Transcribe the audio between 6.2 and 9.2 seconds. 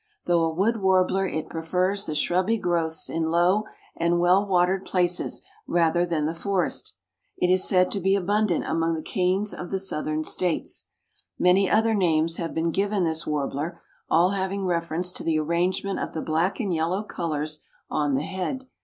the forest. It is said to be abundant among the